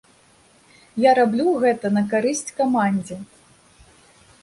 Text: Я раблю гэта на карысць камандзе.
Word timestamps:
Я 1.03 1.11
раблю 1.19 1.47
гэта 1.65 1.93
на 1.99 2.03
карысць 2.15 2.53
камандзе. 2.63 3.23